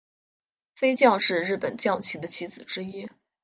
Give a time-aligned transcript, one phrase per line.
[0.73, 3.07] 飞将是日本将棋的棋子之一。